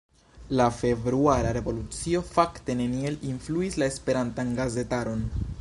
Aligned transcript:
La 0.59 0.65
februara 0.77 1.51
revolucio 1.57 2.23
fakte 2.31 2.79
neniel 2.83 3.21
influis 3.35 3.81
la 3.83 3.93
Esperantan 3.93 4.55
gazetaron. 4.63 5.27